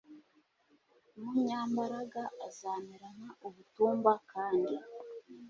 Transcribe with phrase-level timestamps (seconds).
[1.21, 4.73] umunyambaraga azamera nk ubutumba kandi